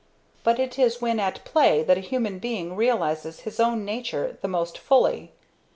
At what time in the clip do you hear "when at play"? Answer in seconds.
0.99-1.83